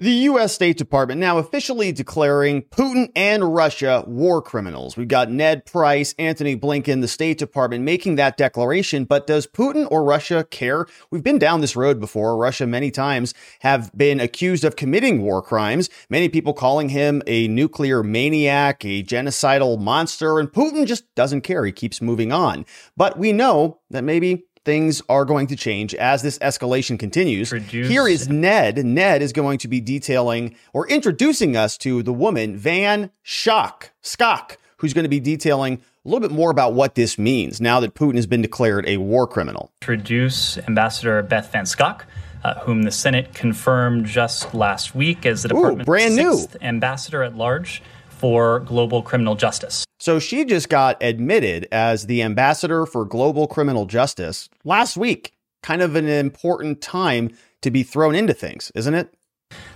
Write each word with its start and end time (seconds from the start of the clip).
The 0.00 0.12
U.S. 0.12 0.52
State 0.52 0.78
Department 0.78 1.20
now 1.20 1.38
officially 1.38 1.90
declaring 1.90 2.62
Putin 2.62 3.10
and 3.16 3.52
Russia 3.52 4.04
war 4.06 4.40
criminals. 4.40 4.96
We've 4.96 5.08
got 5.08 5.28
Ned 5.28 5.66
Price, 5.66 6.14
Anthony 6.20 6.56
Blinken, 6.56 7.00
the 7.00 7.08
State 7.08 7.36
Department 7.36 7.82
making 7.82 8.14
that 8.14 8.36
declaration. 8.36 9.06
But 9.06 9.26
does 9.26 9.48
Putin 9.48 9.88
or 9.90 10.04
Russia 10.04 10.44
care? 10.44 10.86
We've 11.10 11.24
been 11.24 11.40
down 11.40 11.62
this 11.62 11.74
road 11.74 11.98
before. 11.98 12.36
Russia 12.36 12.64
many 12.64 12.92
times 12.92 13.34
have 13.62 13.90
been 13.92 14.20
accused 14.20 14.62
of 14.62 14.76
committing 14.76 15.20
war 15.20 15.42
crimes. 15.42 15.90
Many 16.08 16.28
people 16.28 16.52
calling 16.52 16.90
him 16.90 17.20
a 17.26 17.48
nuclear 17.48 18.04
maniac, 18.04 18.84
a 18.84 19.02
genocidal 19.02 19.80
monster, 19.80 20.38
and 20.38 20.48
Putin 20.48 20.86
just 20.86 21.12
doesn't 21.16 21.40
care. 21.40 21.64
He 21.64 21.72
keeps 21.72 22.00
moving 22.00 22.30
on. 22.30 22.66
But 22.96 23.18
we 23.18 23.32
know 23.32 23.80
that 23.90 24.04
maybe 24.04 24.44
things 24.68 25.00
are 25.08 25.24
going 25.24 25.46
to 25.46 25.56
change 25.56 25.94
as 25.94 26.20
this 26.20 26.38
escalation 26.40 26.98
continues. 26.98 27.48
Produce. 27.48 27.88
Here 27.88 28.06
is 28.06 28.28
Ned. 28.28 28.84
Ned 28.84 29.22
is 29.22 29.32
going 29.32 29.56
to 29.60 29.68
be 29.68 29.80
detailing 29.80 30.56
or 30.74 30.86
introducing 30.88 31.56
us 31.56 31.78
to 31.78 32.02
the 32.02 32.12
woman, 32.12 32.54
Van 32.54 33.10
Schock, 33.24 33.84
Skok, 34.02 34.56
who's 34.76 34.92
going 34.92 35.06
to 35.06 35.08
be 35.08 35.20
detailing 35.20 35.80
a 36.04 36.08
little 36.08 36.20
bit 36.20 36.36
more 36.36 36.50
about 36.50 36.74
what 36.74 36.96
this 36.96 37.16
means 37.16 37.62
now 37.62 37.80
that 37.80 37.94
Putin 37.94 38.16
has 38.16 38.26
been 38.26 38.42
declared 38.42 38.86
a 38.86 38.98
war 38.98 39.26
criminal. 39.26 39.72
Introduce 39.80 40.58
Ambassador 40.58 41.22
Beth 41.22 41.50
Van 41.50 41.64
Schaack. 41.64 42.02
Uh, 42.44 42.54
whom 42.60 42.84
the 42.84 42.90
Senate 42.92 43.34
confirmed 43.34 44.06
just 44.06 44.54
last 44.54 44.94
week 44.94 45.26
as 45.26 45.42
the 45.42 45.48
department's 45.48 45.86
brand 45.86 46.14
new 46.14 46.38
ambassador 46.62 47.24
at 47.24 47.36
large 47.36 47.82
for 48.18 48.60
global 48.60 49.02
criminal 49.02 49.34
justice. 49.34 49.84
So 49.98 50.18
she 50.18 50.44
just 50.44 50.68
got 50.68 51.02
admitted 51.02 51.66
as 51.72 52.06
the 52.06 52.22
ambassador 52.22 52.86
for 52.86 53.04
global 53.04 53.46
criminal 53.46 53.86
justice 53.86 54.48
last 54.64 54.96
week. 54.96 55.32
Kind 55.62 55.82
of 55.82 55.96
an 55.96 56.08
important 56.08 56.80
time 56.80 57.30
to 57.62 57.70
be 57.70 57.82
thrown 57.82 58.14
into 58.14 58.34
things, 58.34 58.70
isn't 58.74 58.94
it? 58.94 59.12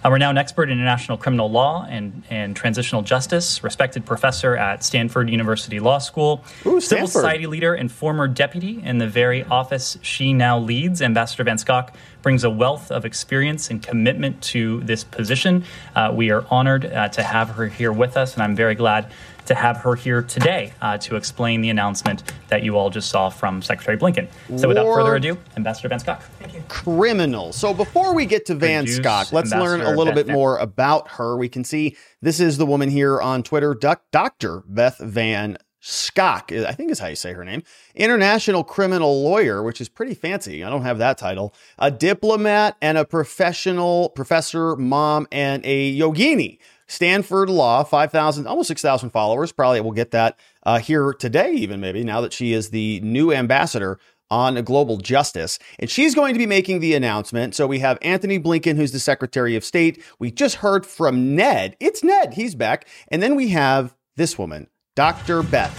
Uh, 0.05 0.09
we're 0.11 0.19
now 0.19 0.31
an 0.31 0.39
expert 0.39 0.69
in 0.69 0.79
international 0.79 1.17
criminal 1.17 1.49
law 1.49 1.87
and, 1.89 2.25
and 2.29 2.57
transitional 2.57 3.03
justice, 3.03 3.63
respected 3.63 4.05
professor 4.05 4.57
at 4.57 4.83
Stanford 4.83 5.31
University 5.31 5.79
Law 5.79 5.99
School, 5.99 6.45
Ooh, 6.67 6.81
civil 6.81 7.07
society 7.07 7.47
leader, 7.47 7.75
and 7.75 7.91
former 7.91 8.27
deputy 8.27 8.83
in 8.83 8.99
the 8.99 9.07
very 9.07 9.45
office 9.45 9.97
she 10.03 10.33
now 10.33 10.59
leads. 10.59 11.01
Ambassador 11.01 11.45
Van 11.45 11.57
Schaack 11.57 11.95
brings 12.21 12.43
a 12.43 12.51
wealth 12.51 12.91
of 12.91 13.05
experience 13.05 13.71
and 13.71 13.81
commitment 13.81 14.43
to 14.43 14.81
this 14.81 15.05
position. 15.05 15.65
Uh, 15.95 16.11
we 16.13 16.33
are 16.33 16.45
honored 16.51 16.85
uh, 16.85 17.09
to 17.11 17.23
have 17.23 17.51
her 17.51 17.69
here 17.69 17.93
with 17.93 18.17
us, 18.17 18.35
and 18.35 18.43
I'm 18.43 18.57
very 18.57 18.75
glad 18.75 19.09
to 19.47 19.55
have 19.55 19.79
her 19.79 19.95
here 19.95 20.23
today 20.23 20.73
uh, 20.81 20.99
to 20.99 21.17
explain 21.17 21.61
the 21.61 21.71
announcement 21.71 22.23
that 22.49 22.63
you 22.63 22.77
all 22.77 22.91
just 22.91 23.11
saw 23.11 23.29
from 23.29 23.63
Secretary 23.63 23.97
Blinken. 23.97 24.29
So, 24.59 24.69
without 24.69 24.85
further 24.85 25.17
ado, 25.17 25.39
Ambassador 25.57 25.89
Van 25.89 26.01
Schaack. 26.01 26.23
Thank 26.39 26.55
you. 26.55 26.63
Criminal. 26.69 27.53
So, 27.53 27.75
before 27.75 28.15
we 28.15 28.27
get 28.27 28.47
to 28.47 28.55
Van 28.55 28.85
Produce 28.85 29.01
Schaack, 29.01 29.33
let's 29.33 29.53
Ambassador 29.53 29.85
learn 29.85 29.95
a 29.95 29.97
little 29.97 30.15
Beth 30.15 30.27
bit 30.27 30.33
more 30.33 30.59
about 30.59 31.09
her. 31.13 31.37
We 31.37 31.49
can 31.49 31.65
see 31.65 31.97
this 32.21 32.41
is 32.41 32.59
the 32.59 32.67
woman 32.67 32.91
here 32.91 33.21
on 33.21 33.43
Twitter, 33.43 33.75
Dr. 33.75 34.63
Beth 34.67 34.99
Van 34.99 35.59
Schaack, 35.83 36.65
I 36.65 36.73
think 36.73 36.93
is 36.93 37.01
how 37.01 37.09
you 37.09 37.17
say 37.17 37.33
her 37.33 37.45
name, 37.45 37.65
international 37.97 38.63
criminal 38.63 39.25
lawyer, 39.25 39.65
which 39.65 39.81
is 39.81 39.89
pretty 39.89 40.15
fancy. 40.15 40.63
I 40.63 40.71
don't 40.71 40.83
have 40.83 40.99
that 40.99 41.19
title. 41.19 41.55
A 41.79 41.91
diplomat 41.91 42.77
and 42.81 42.97
a 42.97 43.05
professional 43.05 44.11
professor, 44.11 44.77
mom, 44.77 45.27
and 45.33 45.61
a 45.67 45.99
yogini. 45.99 46.59
Stanford 46.93 47.49
Law, 47.49 47.85
5,000, 47.85 48.47
almost 48.47 48.69
6,000 48.69 49.09
followers. 49.09 49.51
Probably 49.51 49.81
will 49.81 49.93
get 49.93 50.11
that 50.11 50.39
uh, 50.65 50.79
here 50.79 51.15
today, 51.15 51.53
even 51.53 51.81
maybe 51.81 52.05
now 52.05 52.21
that 52.21 52.35
she 52.35 52.53
is 52.53 52.69
the 52.69 53.01
new 53.01 53.33
ambassador 53.33 53.99
on 54.31 54.63
global 54.63 54.99
justice. 54.99 55.59
And 55.79 55.89
she's 55.89 56.15
going 56.15 56.35
to 56.35 56.39
be 56.39 56.45
making 56.45 56.81
the 56.81 56.93
announcement. 56.93 57.55
So 57.55 57.67
we 57.67 57.79
have 57.79 57.97
Anthony 58.03 58.39
Blinken, 58.39 58.77
who's 58.77 58.93
the 58.93 58.99
Secretary 58.99 59.57
of 59.57 59.65
State. 59.65 60.03
We 60.19 60.31
just 60.31 60.57
heard 60.57 60.85
from 60.85 61.35
Ned. 61.35 61.79
It's 61.81 62.05
Ned. 62.05 62.35
He's 62.35 62.55
back. 62.55 62.87
And 63.09 63.23
then 63.23 63.37
we 63.37 63.49
have 63.49 63.97
this 64.17 64.39
woman, 64.39 64.69
Dr. 64.95 65.43
Beth. 65.43 65.73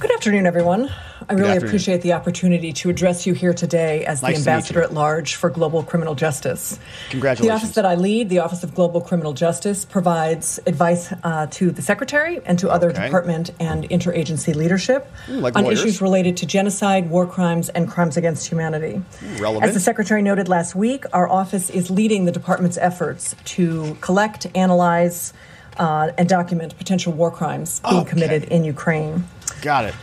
Good 0.00 0.12
afternoon, 0.12 0.46
everyone. 0.46 0.90
I 1.30 1.34
really 1.34 1.56
appreciate 1.58 2.02
the 2.02 2.14
opportunity 2.14 2.72
to 2.72 2.90
address 2.90 3.24
you 3.24 3.34
here 3.34 3.54
today 3.54 4.04
as 4.04 4.20
nice 4.20 4.32
the 4.32 4.50
ambassador 4.50 4.82
at 4.82 4.92
large 4.92 5.36
for 5.36 5.48
global 5.48 5.84
criminal 5.84 6.16
justice. 6.16 6.76
Congratulations. 7.10 7.46
The 7.46 7.54
office 7.54 7.74
that 7.76 7.86
I 7.86 7.94
lead, 7.94 8.28
the 8.28 8.40
Office 8.40 8.64
of 8.64 8.74
Global 8.74 9.00
Criminal 9.00 9.32
Justice, 9.32 9.84
provides 9.84 10.58
advice 10.66 11.12
uh, 11.22 11.46
to 11.52 11.70
the 11.70 11.82
secretary 11.82 12.40
and 12.44 12.58
to 12.58 12.68
other 12.68 12.90
okay. 12.90 13.04
department 13.04 13.50
and 13.60 13.84
interagency 13.90 14.56
leadership 14.56 15.08
mm, 15.26 15.40
like 15.40 15.54
on 15.54 15.64
lawyers. 15.64 15.80
issues 15.80 16.02
related 16.02 16.36
to 16.38 16.46
genocide, 16.46 17.08
war 17.08 17.26
crimes, 17.26 17.68
and 17.68 17.88
crimes 17.88 18.16
against 18.16 18.48
humanity. 18.48 19.00
Relevant. 19.38 19.66
As 19.66 19.74
the 19.74 19.80
secretary 19.80 20.22
noted 20.22 20.48
last 20.48 20.74
week, 20.74 21.04
our 21.12 21.28
office 21.28 21.70
is 21.70 21.90
leading 21.90 22.24
the 22.24 22.32
department's 22.32 22.76
efforts 22.78 23.36
to 23.44 23.96
collect, 24.00 24.48
analyze, 24.56 25.32
uh, 25.76 26.10
and 26.18 26.28
document 26.28 26.76
potential 26.76 27.12
war 27.12 27.30
crimes 27.30 27.78
being 27.88 28.00
okay. 28.02 28.10
committed 28.10 28.44
in 28.44 28.64
Ukraine. 28.64 29.24
Got 29.62 29.84
it 29.84 29.94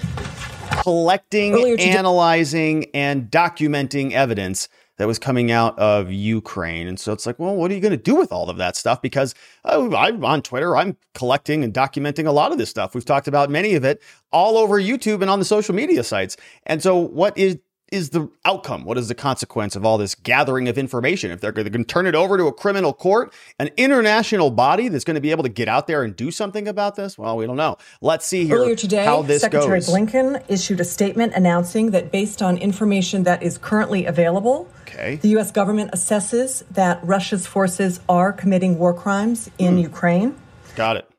collecting, 0.87 1.77
analyzing, 1.81 2.85
and 2.93 3.29
documenting 3.29 4.13
evidence 4.13 4.69
that 4.97 5.05
was 5.05 5.19
coming 5.19 5.51
out 5.51 5.77
of 5.77 6.09
Ukraine. 6.09 6.87
And 6.87 6.97
so 6.97 7.11
it's 7.11 7.25
like, 7.25 7.37
well, 7.37 7.57
what 7.57 7.69
are 7.69 7.73
you 7.73 7.81
going 7.81 7.91
to 7.91 7.97
do 7.97 8.15
with 8.15 8.31
all 8.31 8.49
of 8.49 8.55
that 8.55 8.77
stuff? 8.77 9.01
Because 9.01 9.35
oh, 9.65 9.93
I'm 9.93 10.23
on 10.23 10.41
Twitter, 10.41 10.77
I'm 10.77 10.95
collecting 11.13 11.61
and 11.65 11.73
documenting 11.73 12.25
a 12.25 12.31
lot 12.31 12.53
of 12.53 12.57
this 12.57 12.69
stuff. 12.69 12.95
We've 12.95 13.03
talked 13.03 13.27
about 13.27 13.49
many 13.49 13.75
of 13.75 13.83
it 13.83 14.01
all 14.31 14.57
over 14.57 14.79
YouTube 14.79 15.21
and 15.21 15.29
on 15.29 15.39
the 15.39 15.45
social 15.45 15.75
media 15.75 16.05
sites. 16.05 16.37
And 16.65 16.81
so, 16.81 16.95
what 16.95 17.37
is 17.37 17.57
is 17.91 18.09
the 18.09 18.29
outcome? 18.43 18.83
What 18.83 18.97
is 18.97 19.07
the 19.07 19.15
consequence 19.15 19.75
of 19.75 19.85
all 19.85 19.97
this 19.97 20.13
gathering 20.13 20.67
of 20.67 20.77
information? 20.77 21.31
If 21.31 21.39
they're 21.39 21.51
going 21.51 21.71
to 21.71 21.83
turn 21.83 22.05
it 22.05 22.15
over 22.15 22.37
to 22.37 22.45
a 22.45 22.53
criminal 22.53 22.93
court, 22.93 23.33
an 23.59 23.69
international 23.77 24.51
body 24.51 24.89
that's 24.89 25.03
going 25.03 25.15
to 25.15 25.21
be 25.21 25.31
able 25.31 25.43
to 25.43 25.49
get 25.49 25.67
out 25.67 25.87
there 25.87 26.03
and 26.03 26.15
do 26.15 26.31
something 26.31 26.67
about 26.67 26.95
this? 26.95 27.17
Well, 27.17 27.37
we 27.37 27.45
don't 27.45 27.55
know. 27.55 27.77
Let's 28.01 28.25
see 28.25 28.45
here 28.45 28.57
Earlier 28.57 28.75
today, 28.75 29.05
how 29.05 29.21
this 29.21 29.41
Secretary 29.41 29.79
goes. 29.79 29.89
Blinken 29.89 30.43
issued 30.47 30.79
a 30.79 30.83
statement 30.85 31.33
announcing 31.33 31.91
that 31.91 32.11
based 32.11 32.41
on 32.41 32.57
information 32.57 33.23
that 33.23 33.41
is 33.41 33.57
currently 33.57 34.05
available, 34.05 34.69
okay. 34.81 35.15
the 35.15 35.29
U.S. 35.29 35.51
government 35.51 35.91
assesses 35.91 36.63
that 36.71 36.99
Russia's 37.03 37.47
forces 37.47 38.01
are 38.09 38.33
committing 38.33 38.77
war 38.77 38.93
crimes 38.93 39.49
in 39.57 39.75
hmm. 39.75 39.79
Ukraine. 39.79 40.35
Got 40.75 40.97
it. 40.97 41.09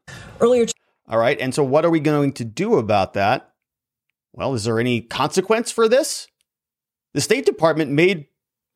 Earlier. 0.40 0.66
T- 0.66 0.72
all 1.08 1.18
right. 1.18 1.40
And 1.40 1.54
so, 1.54 1.64
what 1.64 1.84
are 1.84 1.90
we 1.90 2.00
going 2.00 2.32
to 2.34 2.44
do 2.44 2.76
about 2.76 3.14
that? 3.14 3.52
Well, 4.32 4.54
is 4.54 4.64
there 4.64 4.78
any 4.78 5.00
consequence 5.00 5.72
for 5.72 5.88
this? 5.88 6.28
The 7.18 7.22
State 7.22 7.46
Department 7.46 7.90
made 7.90 8.26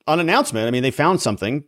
an 0.09 0.19
announcement. 0.19 0.67
I 0.67 0.73
mean, 0.73 0.83
they 0.83 0.91
found 0.91 1.21
something. 1.21 1.63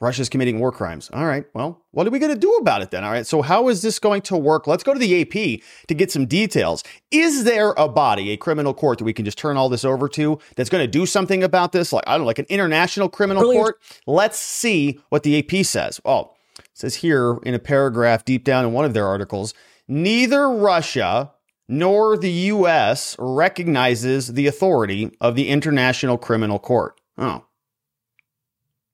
Russia's 0.00 0.30
committing 0.30 0.58
war 0.58 0.72
crimes. 0.72 1.10
All 1.12 1.26
right. 1.26 1.44
Well, 1.52 1.84
what 1.90 2.06
are 2.06 2.10
we 2.10 2.18
going 2.18 2.32
to 2.32 2.38
do 2.38 2.50
about 2.54 2.80
it 2.80 2.90
then? 2.90 3.04
All 3.04 3.10
right. 3.10 3.26
So, 3.26 3.42
how 3.42 3.68
is 3.68 3.82
this 3.82 3.98
going 3.98 4.22
to 4.22 4.36
work? 4.38 4.66
Let's 4.66 4.82
go 4.82 4.94
to 4.94 4.98
the 4.98 5.20
AP 5.20 5.60
to 5.86 5.94
get 5.94 6.10
some 6.10 6.24
details. 6.24 6.82
Is 7.10 7.44
there 7.44 7.74
a 7.76 7.88
body, 7.88 8.30
a 8.30 8.38
criminal 8.38 8.72
court 8.72 9.00
that 9.00 9.04
we 9.04 9.12
can 9.12 9.26
just 9.26 9.36
turn 9.36 9.58
all 9.58 9.68
this 9.68 9.84
over 9.84 10.08
to 10.08 10.38
that's 10.56 10.70
going 10.70 10.82
to 10.82 10.90
do 10.90 11.04
something 11.04 11.44
about 11.44 11.72
this? 11.72 11.92
Like, 11.92 12.04
I 12.06 12.12
don't 12.12 12.22
know, 12.22 12.26
like 12.26 12.38
an 12.38 12.46
international 12.48 13.10
criminal 13.10 13.42
Earlier. 13.42 13.60
court? 13.60 13.82
Let's 14.06 14.38
see 14.38 15.00
what 15.10 15.24
the 15.24 15.38
AP 15.38 15.66
says. 15.66 16.00
Oh, 16.06 16.32
it 16.58 16.64
says 16.72 16.94
here 16.94 17.36
in 17.42 17.52
a 17.52 17.58
paragraph 17.58 18.24
deep 18.24 18.44
down 18.44 18.64
in 18.64 18.72
one 18.72 18.86
of 18.86 18.94
their 18.94 19.06
articles 19.06 19.52
neither 19.86 20.48
Russia 20.48 21.33
nor 21.68 22.16
the 22.16 22.30
U.S. 22.30 23.16
recognizes 23.18 24.28
the 24.28 24.46
authority 24.46 25.10
of 25.20 25.34
the 25.34 25.48
International 25.48 26.18
Criminal 26.18 26.58
Court. 26.58 27.00
Oh. 27.16 27.44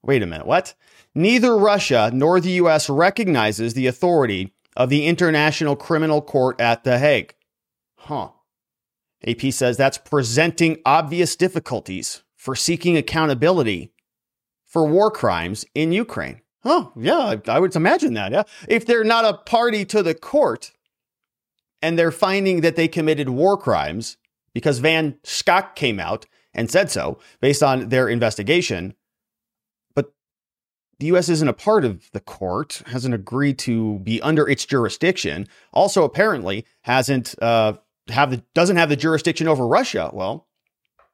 Wait 0.03 0.23
a 0.23 0.27
minute, 0.27 0.47
what? 0.47 0.75
Neither 1.15 1.57
Russia 1.57 2.11
nor 2.13 2.41
the 2.41 2.53
U.S. 2.53 2.89
recognizes 2.89 3.75
the 3.75 3.87
authority 3.87 4.55
of 4.77 4.89
the 4.89 5.07
International 5.07 5.77
Criminal 5.77 6.23
Court 6.23 6.61
at 6.61 6.85
The 6.85 6.99
Hague. 6.99 7.35
Huh. 7.97 8.31
AP 9.27 9.53
says 9.53 9.77
that's 9.77 9.99
presenting 9.99 10.79
obvious 10.87 11.37
difficulties 11.37 12.23
for 12.37 12.57
seeking 12.57 12.97
accountability 12.97 13.93
for 14.65 14.87
war 14.87 15.11
crimes 15.11 15.67
in 15.75 15.93
Ukraine. 15.93 16.41
Oh, 16.65 16.93
yeah, 16.97 17.37
I 17.49 17.59
would 17.59 17.75
imagine 17.75 18.15
that. 18.15 18.33
Yeah. 18.33 18.45
If 18.69 18.87
they're 18.87 19.05
not 19.05 19.25
a 19.25 19.37
party 19.37 19.84
to 19.87 20.03
the 20.03 20.15
court, 20.15 20.73
and 21.82 21.98
they're 21.98 22.10
finding 22.10 22.60
that 22.60 22.77
they 22.77 22.88
committed 22.88 23.28
war 23.28 23.56
crimes 23.56 24.16
because 24.53 24.78
Van 24.78 25.18
Schaack 25.24 25.74
came 25.74 26.00
out 26.00 26.27
and 26.53 26.71
said 26.71 26.91
so 26.91 27.18
based 27.41 27.62
on 27.62 27.88
their 27.88 28.09
investigation. 28.09 28.94
But 29.94 30.12
the 30.98 31.06
U.S. 31.06 31.28
isn't 31.28 31.48
a 31.48 31.53
part 31.54 31.84
of 31.84 32.10
the 32.12 32.21
court, 32.21 32.82
hasn't 32.86 33.15
agreed 33.15 33.59
to 33.60 34.00
be 34.00 34.21
under 34.22 34.48
its 34.48 34.65
jurisdiction. 34.65 35.47
Also, 35.72 36.04
apparently, 36.04 36.66
hasn't 36.82 37.34
uh, 37.41 37.74
have 38.09 38.30
the 38.30 38.42
doesn't 38.54 38.77
have 38.77 38.88
the 38.88 38.97
jurisdiction 38.97 39.48
over 39.48 39.66
Russia. 39.66 40.10
Well, 40.12 40.48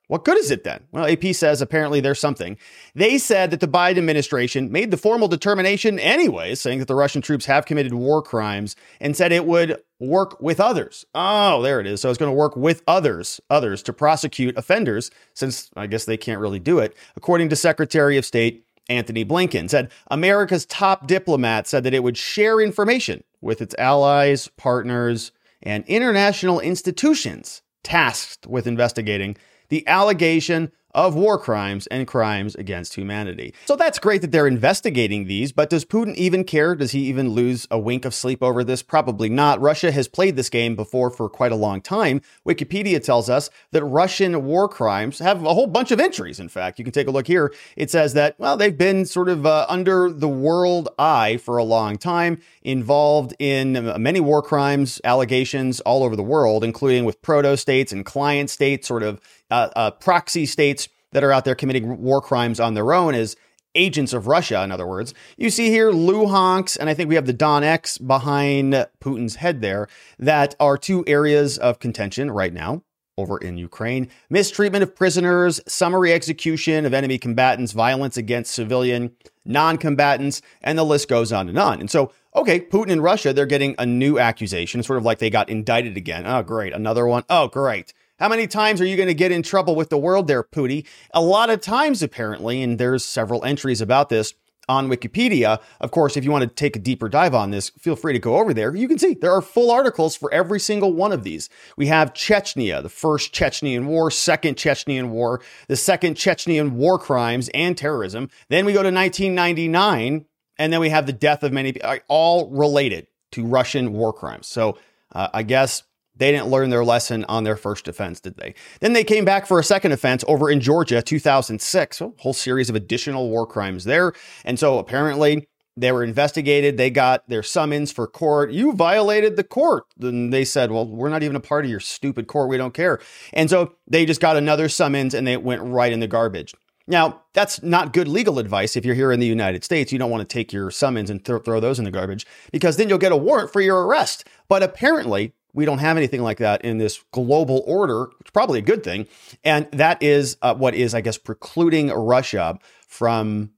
what 0.09 0.25
good 0.25 0.39
is 0.39 0.51
it 0.53 0.63
then? 0.63 0.85
Well, 0.93 1.07
AP 1.07 1.35
says 1.35 1.61
apparently 1.61 2.01
there's 2.01 2.21
something. 2.21 2.57
They 2.95 3.19
said 3.19 3.51
that 3.51 3.61
the 3.61 3.67
Biden 3.67 3.99
administration 3.99 4.71
made 4.71 4.93
the 4.93 4.97
formal 4.97 5.27
determination 5.27 5.99
anyway, 5.99 6.55
saying 6.55 6.79
that 6.79 6.89
the 6.89 6.95
Russian 6.95 7.23
troops 7.23 7.47
have 7.47 7.67
committed 7.67 7.93
war 7.93 8.23
crimes 8.23 8.77
and 9.01 9.17
said 9.17 9.33
it 9.33 9.47
would 9.47 9.83
work 9.99 10.41
with 10.41 10.61
others. 10.61 11.05
Oh, 11.15 11.61
there 11.63 11.81
it 11.81 11.87
is. 11.87 12.01
So 12.01 12.09
it's 12.09 12.19
going 12.19 12.31
to 12.31 12.37
work 12.37 12.55
with 12.55 12.83
others, 12.87 13.41
others 13.51 13.83
to 13.85 13.93
prosecute 13.93 14.57
offenders 14.57 15.11
since 15.35 15.71
I 15.77 15.89
guess 15.89 16.05
they 16.05 16.17
can't 16.17 16.41
really 16.41 16.61
do 16.61 16.79
it. 16.79 16.97
According 17.17 17.49
to 17.49 17.57
Secretary 17.57 18.17
of 18.17 18.25
State 18.25 18.65
Anthony 18.89 19.25
Blinken 19.25 19.69
said 19.69 19.91
America's 20.09 20.65
top 20.65 21.09
diplomat 21.09 21.67
said 21.67 21.83
that 21.83 21.95
it 21.95 22.05
would 22.05 22.17
share 22.17 22.61
information 22.61 23.25
with 23.41 23.61
its 23.61 23.75
allies, 23.79 24.47
partners, 24.57 25.33
and 25.63 25.85
international 25.87 26.61
institutions 26.61 27.63
tasked 27.87 28.49
with 28.49 28.67
investigating 28.67 29.37
the 29.69 29.87
allegation 29.87 30.73
of 30.97 31.15
war 31.15 31.39
crimes 31.39 31.87
and 31.89 32.09
crimes 32.09 32.55
against 32.57 32.95
humanity. 32.95 33.55
So 33.67 33.77
that's 33.77 33.99
great 33.99 34.23
that 34.23 34.33
they're 34.33 34.47
investigating 34.47 35.27
these, 35.27 35.53
but 35.53 35.71
does 35.71 35.85
Putin 35.85 36.15
even 36.15 36.43
care? 36.43 36.75
Does 36.75 36.93
he 36.93 37.01
even 37.01 37.29
lose 37.29 37.69
a 37.71 37.79
wink 37.79 38.07
of 38.07 38.15
sleep 38.15 38.43
over 38.43 38.65
this? 38.65 38.83
Probably 38.83 39.29
not. 39.29 39.61
Russia 39.61 39.93
has 39.93 40.09
played 40.09 40.37
this 40.37 40.49
game 40.49 40.75
before 40.75 41.11
for 41.11 41.29
quite 41.29 41.53
a 41.53 41.57
long 41.57 41.83
time. 41.83 42.23
Wikipedia 42.49 43.03
tells 43.03 43.29
us 43.29 43.51
that 43.73 43.85
Russian 43.85 44.45
war 44.47 44.69
crimes 44.69 45.19
have 45.19 45.45
a 45.45 45.53
whole 45.53 45.67
bunch 45.67 45.91
of 45.91 46.01
entries. 46.01 46.41
In 46.41 46.49
fact, 46.49 46.79
you 46.79 46.85
can 46.85 46.93
take 46.93 47.09
a 47.09 47.11
look 47.11 47.27
here. 47.27 47.53
It 47.77 47.91
says 47.91 48.15
that, 48.15 48.35
well, 48.39 48.57
they've 48.57 48.77
been 48.77 49.05
sort 49.05 49.29
of 49.29 49.45
uh, 49.45 49.67
under 49.69 50.11
the 50.11 50.29
world 50.29 50.89
eye 50.99 51.37
for 51.37 51.59
a 51.59 51.65
long 51.65 51.99
time, 51.99 52.41
involved 52.63 53.35
in 53.39 53.95
many 54.03 54.21
war 54.21 54.41
crimes, 54.41 54.99
allegations 55.05 55.81
all 55.81 56.03
over 56.03 56.17
the 56.17 56.23
world, 56.23 56.65
including 56.65 57.05
with 57.05 57.21
proto 57.21 57.55
states 57.59 57.93
and 57.93 58.07
client 58.07 58.49
states, 58.49 58.89
sort 58.89 59.03
of 59.03 59.21
uh, 59.51 59.69
uh, 59.77 59.91
proxy 59.93 60.47
states 60.47 60.89
that 61.13 61.25
are 61.25 61.33
out 61.33 61.45
there 61.45 61.55
committing 61.55 62.03
war 62.03 62.21
crimes 62.21 62.61
on 62.61 62.75
their 62.75 62.93
own 62.93 63.15
as 63.15 63.37
agents 63.75 64.13
of 64.13 64.27
Russia, 64.27 64.63
in 64.63 64.73
other 64.73 64.87
words. 64.87 65.15
You 65.37 65.51
see 65.51 65.69
here 65.71 65.93
Luhansk, 65.93 66.79
and 66.79 66.89
I 66.89 66.95
think 66.95 67.09
we 67.09 67.15
have 67.15 67.27
the 67.27 67.35
Donetsk 67.35 68.07
behind 68.07 68.73
Putin's 69.01 69.37
head 69.37 69.61
there, 69.61 69.89
that 70.19 70.55
are 70.59 70.79
two 70.79 71.05
areas 71.07 71.59
of 71.59 71.79
contention 71.79 72.31
right 72.31 72.53
now 72.53 72.83
over 73.19 73.39
in 73.39 73.57
Ukraine. 73.57 74.09
Mistreatment 74.29 74.83
of 74.83 74.95
prisoners, 74.95 75.61
summary 75.67 76.13
execution 76.13 76.85
of 76.85 76.93
enemy 76.93 77.19
combatants, 77.19 77.73
violence 77.73 78.17
against 78.17 78.53
civilian 78.55 79.13
non 79.45 79.79
combatants, 79.79 80.43
and 80.63 80.77
the 80.77 80.85
list 80.85 81.09
goes 81.09 81.33
on 81.33 81.49
and 81.49 81.59
on. 81.59 81.81
And 81.81 81.91
so, 81.91 82.13
okay, 82.35 82.61
Putin 82.61 82.93
and 82.93 83.03
Russia, 83.03 83.33
they're 83.33 83.47
getting 83.47 83.75
a 83.79 83.87
new 83.87 84.19
accusation, 84.19 84.83
sort 84.83 84.99
of 84.99 85.05
like 85.05 85.19
they 85.19 85.31
got 85.31 85.49
indicted 85.49 85.97
again. 85.97 86.27
Oh, 86.27 86.43
great. 86.43 86.73
Another 86.73 87.07
one. 87.07 87.25
Oh, 87.31 87.49
great. 87.49 87.95
How 88.19 88.31
many 88.31 88.47
times 88.47 88.81
are 88.81 88.87
you 88.87 88.97
going 88.97 89.09
to 89.09 89.15
get 89.15 89.31
in 89.31 89.43
trouble 89.43 89.75
with 89.75 89.91
the 89.91 89.99
world 89.99 90.27
there, 90.27 90.43
Pooty? 90.43 90.87
A 91.13 91.21
lot 91.21 91.51
of 91.51 91.61
times, 91.61 92.03
apparently, 92.03 92.63
and 92.63 92.79
there's 92.79 93.05
several 93.05 93.45
entries 93.45 93.83
about 93.83 94.09
this 94.09 94.33
on 94.71 94.89
Wikipedia. 94.89 95.61
Of 95.83 95.91
course, 95.91 96.17
if 96.17 96.25
you 96.25 96.31
want 96.31 96.43
to 96.43 96.49
take 96.49 96.77
a 96.77 96.79
deeper 96.79 97.11
dive 97.11 97.35
on 97.35 97.51
this, 97.51 97.69
feel 97.79 97.95
free 97.95 98.15
to 98.15 98.19
go 98.19 98.39
over 98.39 98.55
there. 98.55 98.75
You 98.75 98.89
can 98.89 98.99
see 98.99 99.13
there 99.13 99.33
are 99.33 99.43
full 99.43 99.71
articles 99.71 100.17
for 100.17 100.33
every 100.33 100.59
single 100.59 100.95
one 100.95 101.13
of 101.13 101.25
these. 101.25 101.51
We 101.77 101.89
have 101.89 102.15
Chechnya, 102.15 102.83
the 102.83 102.89
first 102.89 103.35
Chechnyan 103.35 103.85
war, 103.85 104.11
second 104.11 104.57
Chechnyan 104.57 105.11
war, 105.11 105.43
the 105.69 105.77
second 105.77 106.17
Chechnyan 106.17 106.71
war 106.71 106.99
crimes 106.99 107.51
and 107.53 107.77
terrorism. 107.77 108.31
Then 108.49 108.65
we 108.65 108.73
go 108.73 108.83
to 108.83 108.91
1999, 108.91 110.25
and 110.59 110.73
then 110.73 110.81
we 110.81 110.89
have 110.89 111.05
the 111.05 111.13
death 111.13 111.43
of 111.43 111.53
many, 111.53 111.75
people 111.75 111.99
all 112.09 112.49
related 112.49 113.09
to 113.33 113.45
Russian 113.45 113.93
war 113.93 114.15
crimes. 114.15 114.47
So 114.47 114.79
uh, 115.13 115.29
I 115.35 115.43
guess 115.43 115.83
they 116.17 116.33
didn't 116.33 116.49
learn 116.49 116.71
their 116.71 116.85
lesson 116.85 117.25
on 117.25 117.45
their 117.45 117.57
first 117.57 117.89
offense, 117.89 118.21
did 118.21 118.37
they? 118.37 118.55
Then 118.81 118.93
they 118.93 119.05
came 119.05 119.25
back 119.25 119.47
for 119.47 119.59
a 119.59 119.65
second 119.65 119.93
offense 119.93 120.25
over 120.27 120.51
in 120.51 120.61
Georgia, 120.61 121.03
2006. 121.03 121.97
So, 121.97 122.15
a 122.19 122.23
whole 122.23 122.33
series 122.33 122.71
of 122.71 122.77
additional 122.77 123.29
war 123.31 123.47
crimes 123.47 123.85
there. 123.85 124.13
And 124.45 124.59
so 124.59 124.79
apparently 124.79 125.49
they 125.77 125.93
were 125.93 126.03
investigated. 126.03 126.77
They 126.77 126.91
got 126.91 127.29
their 127.29 127.43
summons 127.43 127.93
for 127.93 128.07
court. 128.07 128.51
You 128.51 128.73
violated 128.73 129.37
the 129.37 129.45
court. 129.45 129.85
Then 129.97 130.31
they 130.31 130.45
said, 130.45 130.71
Well, 130.71 130.87
we're 130.87 131.11
not 131.11 131.23
even 131.23 131.37
a 131.37 131.41
part 131.41 131.65
of 131.65 131.71
your 131.71 131.81
stupid 131.81 132.27
court. 132.27 132.49
We 132.49 132.57
don't 132.57 132.75
care. 132.75 133.01
And 133.33 133.51
so 133.51 133.75
they 133.87 134.07
just 134.07 134.21
got 134.21 134.37
another 134.37 134.69
summons 134.69 135.15
and 135.15 135.27
they 135.27 135.37
went 135.37 135.63
right 135.63 135.93
in 135.93 136.01
the 136.01 136.07
garbage. 136.07 136.55
Now, 136.89 137.23
that's 137.35 137.63
not 137.63 137.93
good 137.93 138.07
legal 138.07 138.39
advice. 138.39 138.77
If 138.77 138.85
you're 138.85 138.95
here 138.95 139.11
in 139.11 139.19
the 139.19 139.27
United 139.27 139.65
States, 139.65 139.93
you 139.93 139.99
don't 139.99 140.11
want 140.11 140.27
to 140.27 140.33
take 140.33 140.53
your 140.53 140.71
summons 140.71 141.11
and 141.11 141.25
th- 141.25 141.43
throw 141.45 141.59
those 141.59 141.81
in 141.81 141.85
the 141.85 141.91
garbage 141.91 142.27
because 142.53 142.77
then 142.77 142.89
you'll 142.89 142.99
get 142.99 143.11
a 143.11 143.17
warrant 143.17 143.53
for 143.53 143.61
your 143.61 143.85
arrest. 143.87 144.25
But 144.49 144.63
apparently, 144.63 145.33
we 145.57 145.65
don't 145.65 145.79
have 145.79 145.97
anything 145.97 146.23
like 146.23 146.39
that 146.39 146.63
in 146.65 146.79
this 146.79 147.03
global 147.13 147.65
order, 147.67 148.05
which 148.19 148.29
is 148.29 148.31
probably 148.33 148.59
a 148.59 148.63
good 148.63 148.85
thing. 148.85 149.07
And 149.43 149.67
that 149.73 150.03
is 150.03 150.37
uh, 150.43 150.55
what 150.55 150.75
is, 150.75 150.95
I 150.95 151.01
guess, 151.01 151.17
precluding 151.17 151.89
Russia 151.89 152.59
from, 152.87 153.53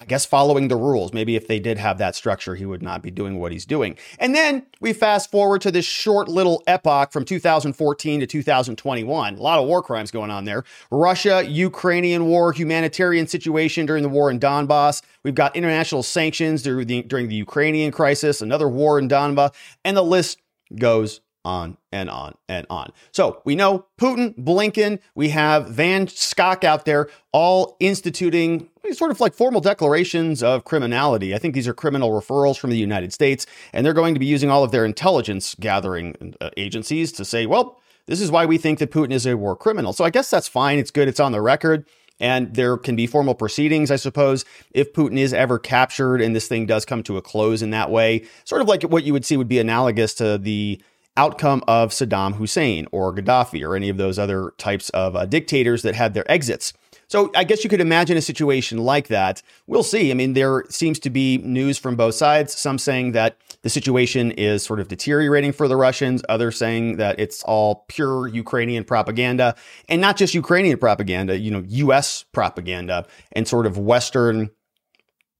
I 0.00 0.04
guess, 0.04 0.24
following 0.24 0.68
the 0.68 0.76
rules. 0.76 1.12
Maybe 1.12 1.34
if 1.34 1.48
they 1.48 1.58
did 1.58 1.76
have 1.76 1.98
that 1.98 2.14
structure, 2.14 2.54
he 2.54 2.64
would 2.64 2.82
not 2.82 3.02
be 3.02 3.10
doing 3.10 3.40
what 3.40 3.50
he's 3.50 3.66
doing. 3.66 3.96
And 4.20 4.32
then 4.32 4.64
we 4.80 4.92
fast 4.92 5.32
forward 5.32 5.60
to 5.62 5.72
this 5.72 5.84
short 5.84 6.28
little 6.28 6.62
epoch 6.68 7.10
from 7.10 7.24
2014 7.24 8.20
to 8.20 8.26
2021. 8.28 9.34
A 9.34 9.42
lot 9.42 9.58
of 9.58 9.66
war 9.66 9.82
crimes 9.82 10.12
going 10.12 10.30
on 10.30 10.44
there. 10.44 10.62
Russia, 10.92 11.42
Ukrainian 11.44 12.26
war, 12.26 12.52
humanitarian 12.52 13.26
situation 13.26 13.86
during 13.86 14.04
the 14.04 14.08
war 14.08 14.30
in 14.30 14.38
Donbass. 14.38 15.02
We've 15.24 15.34
got 15.34 15.56
international 15.56 16.04
sanctions 16.04 16.62
during 16.62 16.86
the, 16.86 17.02
during 17.02 17.28
the 17.28 17.34
Ukrainian 17.34 17.90
crisis, 17.90 18.40
another 18.40 18.68
war 18.68 19.00
in 19.00 19.08
Donbass, 19.08 19.52
and 19.84 19.96
the 19.96 20.02
list 20.02 20.38
goes 20.78 21.20
on 21.44 21.76
and 21.92 22.10
on 22.10 22.34
and 22.48 22.66
on. 22.68 22.92
So 23.12 23.40
we 23.44 23.54
know 23.54 23.86
Putin, 23.98 24.34
Blinken, 24.38 25.00
we 25.14 25.30
have 25.30 25.68
Van 25.68 26.06
Schaack 26.06 26.64
out 26.64 26.84
there, 26.84 27.08
all 27.32 27.76
instituting 27.80 28.68
sort 28.92 29.10
of 29.10 29.20
like 29.20 29.34
formal 29.34 29.60
declarations 29.60 30.42
of 30.42 30.64
criminality. 30.64 31.34
I 31.34 31.38
think 31.38 31.54
these 31.54 31.68
are 31.68 31.74
criminal 31.74 32.10
referrals 32.10 32.58
from 32.58 32.70
the 32.70 32.76
United 32.76 33.12
States, 33.12 33.46
and 33.72 33.84
they're 33.84 33.94
going 33.94 34.14
to 34.14 34.20
be 34.20 34.26
using 34.26 34.50
all 34.50 34.64
of 34.64 34.70
their 34.70 34.84
intelligence 34.84 35.54
gathering 35.60 36.34
uh, 36.40 36.50
agencies 36.56 37.12
to 37.12 37.24
say, 37.24 37.46
well, 37.46 37.80
this 38.06 38.20
is 38.20 38.30
why 38.30 38.46
we 38.46 38.58
think 38.58 38.78
that 38.80 38.90
Putin 38.90 39.12
is 39.12 39.26
a 39.26 39.36
war 39.36 39.54
criminal. 39.54 39.92
So 39.92 40.04
I 40.04 40.10
guess 40.10 40.30
that's 40.30 40.48
fine. 40.48 40.78
It's 40.78 40.90
good. 40.90 41.08
It's 41.08 41.20
on 41.20 41.32
the 41.32 41.40
record. 41.40 41.86
And 42.18 42.54
there 42.54 42.76
can 42.76 42.96
be 42.96 43.06
formal 43.06 43.34
proceedings, 43.34 43.90
I 43.90 43.96
suppose, 43.96 44.44
if 44.72 44.92
Putin 44.92 45.16
is 45.16 45.32
ever 45.32 45.58
captured 45.58 46.20
and 46.20 46.36
this 46.36 46.48
thing 46.48 46.66
does 46.66 46.84
come 46.84 47.02
to 47.04 47.16
a 47.16 47.22
close 47.22 47.62
in 47.62 47.70
that 47.70 47.90
way. 47.90 48.26
Sort 48.44 48.60
of 48.60 48.68
like 48.68 48.82
what 48.82 49.04
you 49.04 49.14
would 49.14 49.24
see 49.24 49.38
would 49.38 49.48
be 49.48 49.58
analogous 49.58 50.12
to 50.14 50.36
the 50.36 50.82
outcome 51.16 51.62
of 51.66 51.90
Saddam 51.90 52.34
Hussein 52.34 52.86
or 52.92 53.14
Gaddafi 53.14 53.66
or 53.66 53.76
any 53.76 53.88
of 53.88 53.96
those 53.96 54.18
other 54.18 54.52
types 54.58 54.88
of 54.90 55.16
uh, 55.16 55.26
dictators 55.26 55.82
that 55.82 55.94
had 55.94 56.14
their 56.14 56.30
exits. 56.30 56.72
So 57.08 57.32
I 57.34 57.42
guess 57.42 57.64
you 57.64 57.70
could 57.70 57.80
imagine 57.80 58.16
a 58.16 58.22
situation 58.22 58.78
like 58.78 59.08
that. 59.08 59.42
We'll 59.66 59.82
see. 59.82 60.12
I 60.12 60.14
mean, 60.14 60.34
there 60.34 60.64
seems 60.70 61.00
to 61.00 61.10
be 61.10 61.38
news 61.38 61.76
from 61.76 61.96
both 61.96 62.14
sides, 62.14 62.56
some 62.56 62.78
saying 62.78 63.12
that 63.12 63.36
the 63.62 63.68
situation 63.68 64.30
is 64.32 64.62
sort 64.62 64.78
of 64.78 64.86
deteriorating 64.86 65.50
for 65.52 65.66
the 65.66 65.76
Russians, 65.76 66.22
others 66.28 66.56
saying 66.56 66.98
that 66.98 67.18
it's 67.18 67.42
all 67.42 67.84
pure 67.88 68.28
Ukrainian 68.28 68.84
propaganda 68.84 69.56
and 69.88 70.00
not 70.00 70.16
just 70.16 70.34
Ukrainian 70.34 70.78
propaganda, 70.78 71.36
you 71.36 71.50
know, 71.50 71.64
US 71.66 72.24
propaganda 72.32 73.06
and 73.32 73.48
sort 73.48 73.66
of 73.66 73.76
Western 73.76 74.50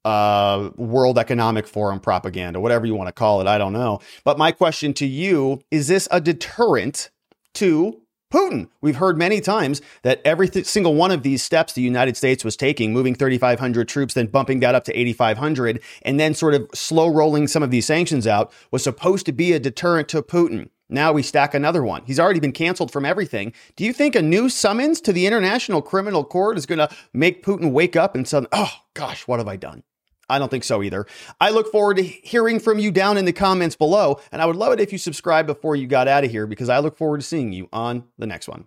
uh, 0.05 0.71
World 0.77 1.19
Economic 1.19 1.67
Forum 1.67 2.01
propaganda, 2.01 2.61
whatever 2.61 2.87
you 2.87 2.95
want 2.95 3.09
to 3.09 3.13
call 3.13 3.41
it. 3.41 3.47
I 3.47 3.59
don't 3.59 3.73
know. 3.73 4.01
But 4.25 4.39
my 4.39 4.53
question 4.53 4.95
to 4.95 5.07
you 5.07 5.61
is 5.71 5.89
this 5.89 6.09
a 6.11 6.21
deterrent 6.21 7.11
to 7.55 8.01
Putin? 8.33 8.69
We've 8.81 8.97
heard 8.97 9.19
many 9.19 9.41
times 9.41 9.83
that 10.03 10.21
every 10.25 10.49
th- 10.49 10.65
single 10.67 10.95
one 10.95 11.11
of 11.11 11.23
these 11.23 11.43
steps 11.43 11.73
the 11.73 11.83
United 11.83 12.17
States 12.17 12.45
was 12.45 12.57
taking, 12.57 12.93
moving 12.93 13.15
3,500 13.15 13.89
troops, 13.89 14.15
then 14.15 14.27
bumping 14.27 14.61
that 14.61 14.75
up 14.75 14.85
to 14.85 14.99
8,500, 14.99 15.83
and 16.03 16.21
then 16.21 16.35
sort 16.35 16.55
of 16.55 16.69
slow 16.73 17.09
rolling 17.09 17.49
some 17.49 17.63
of 17.63 17.71
these 17.71 17.87
sanctions 17.87 18.27
out, 18.27 18.53
was 18.71 18.85
supposed 18.85 19.27
to 19.27 19.33
be 19.33 19.53
a 19.53 19.59
deterrent 19.59 20.09
to 20.11 20.23
Putin. 20.23 20.71
Now 20.89 21.13
we 21.13 21.23
stack 21.23 21.55
another 21.55 21.85
one. 21.85 22.03
He's 22.05 22.19
already 22.19 22.41
been 22.41 22.53
canceled 22.53 22.91
from 22.91 23.05
everything. 23.05 23.53
Do 23.77 23.85
you 23.85 23.93
think 23.93 24.17
a 24.17 24.23
new 24.23 24.49
summons 24.49 25.01
to 25.03 25.13
the 25.13 25.27
International 25.27 25.83
Criminal 25.83 26.25
Court 26.25 26.59
is 26.59 26.67
going 26.67 26.81
to 26.81 26.89
make 27.13 27.45
Putin 27.45 27.71
wake 27.71 27.95
up 27.95 28.17
and 28.17 28.27
say, 28.27 28.43
oh 28.51 28.73
gosh, 28.95 29.29
what 29.29 29.39
have 29.39 29.47
I 29.47 29.57
done? 29.57 29.85
I 30.31 30.39
don't 30.39 30.51
think 30.51 30.65
so 30.65 30.83
either. 30.83 31.07
I 31.41 31.51
look 31.51 31.71
forward 31.71 31.97
to 31.99 32.03
hearing 32.03 32.61
from 32.61 32.79
you 32.79 32.91
down 32.91 33.19
in 33.19 33.25
the 33.25 33.33
comments 33.33 33.77
below, 33.77 34.21
and 34.33 34.41
I 34.41 34.47
would 34.47 34.57
love 34.57 34.73
it 34.73 34.81
if 34.81 34.93
you 34.93 34.99
subscribe 34.99 35.47
before 35.47 35.77
you 35.77 35.87
got 35.87 36.09
out 36.09 36.25
of 36.25 36.31
here 36.31 36.47
because 36.47 36.69
I 36.69 36.79
look 36.79 36.97
forward 36.97 37.21
to 37.21 37.27
seeing 37.27 37.53
you 37.53 37.69
on 37.73 38.05
the 38.19 38.27
next 38.27 38.49
one. 38.49 38.67